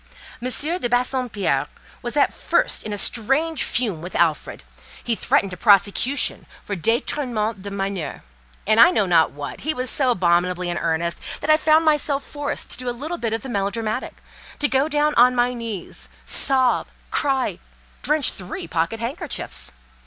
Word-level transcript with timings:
M. 0.41 0.49
de 0.79 0.89
Bassompierre 0.89 1.67
was 2.01 2.17
at 2.17 2.33
first 2.33 2.81
in 2.81 2.91
a 2.91 2.97
strange 2.97 3.63
fume 3.63 4.01
with 4.01 4.15
Alfred; 4.15 4.63
he 5.03 5.13
threatened 5.13 5.53
a 5.53 5.57
prosecution 5.57 6.47
for 6.63 6.75
'détournement 6.75 7.61
de 7.61 7.69
mineur,' 7.69 8.23
and 8.65 8.79
I 8.79 8.89
know 8.89 9.05
not 9.05 9.29
what; 9.29 9.59
he 9.59 9.75
was 9.75 9.91
so 9.91 10.09
abominably 10.09 10.71
in 10.71 10.79
earnest, 10.79 11.19
that 11.41 11.51
I 11.51 11.57
found 11.57 11.85
myself 11.85 12.23
forced 12.23 12.71
to 12.71 12.77
do 12.79 12.89
a 12.89 12.97
little 12.97 13.19
bit 13.19 13.31
of 13.31 13.41
the 13.41 13.49
melodramatic—go 13.49 14.87
down 14.87 15.13
on 15.17 15.35
my 15.35 15.53
knees, 15.53 16.09
sob, 16.25 16.87
cry, 17.11 17.59
drench 18.01 18.31
three 18.31 18.67
pocket 18.67 18.99
handkerchiefs. 18.99 19.71